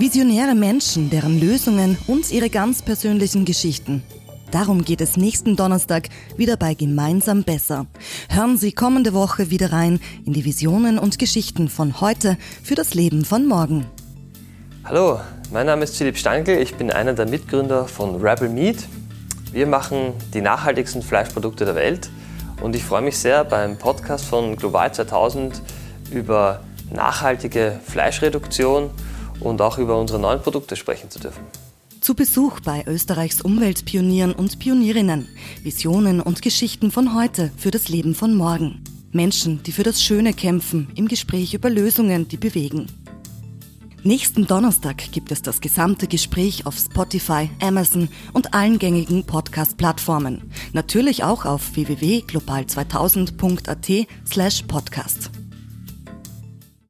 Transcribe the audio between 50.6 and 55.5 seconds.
Natürlich auch auf www.global2000.at slash podcast.